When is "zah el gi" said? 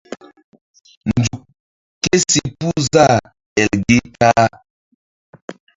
2.93-3.97